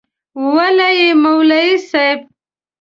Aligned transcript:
وله 0.55 0.87
يي 0.99 1.07
مولوي 1.23 1.69
صيب 1.89 2.19